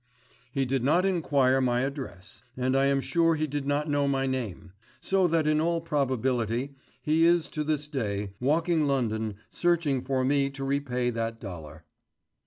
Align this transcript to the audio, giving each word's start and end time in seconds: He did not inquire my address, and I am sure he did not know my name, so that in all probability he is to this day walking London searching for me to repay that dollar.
He 0.51 0.65
did 0.65 0.83
not 0.83 1.05
inquire 1.05 1.61
my 1.61 1.81
address, 1.81 2.41
and 2.57 2.75
I 2.75 2.85
am 2.87 3.01
sure 3.01 3.35
he 3.35 3.45
did 3.45 3.67
not 3.67 3.87
know 3.87 4.07
my 4.07 4.25
name, 4.25 4.71
so 4.99 5.27
that 5.27 5.45
in 5.45 5.61
all 5.61 5.79
probability 5.79 6.73
he 7.03 7.23
is 7.23 7.51
to 7.51 7.63
this 7.63 7.87
day 7.87 8.31
walking 8.39 8.87
London 8.87 9.35
searching 9.51 10.01
for 10.01 10.25
me 10.25 10.49
to 10.49 10.63
repay 10.63 11.11
that 11.11 11.39
dollar. 11.39 11.85